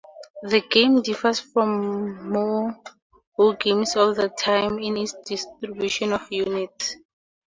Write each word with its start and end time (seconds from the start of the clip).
The 0.41 0.61
game 0.61 1.03
differs 1.03 1.39
from 1.41 2.31
most 2.31 2.79
wargames 3.37 3.95
of 3.95 4.15
the 4.15 4.29
time 4.29 4.79
in 4.79 4.97
its 4.97 5.13
distribution 5.27 6.11
of 6.13 6.21
units. 6.31 6.95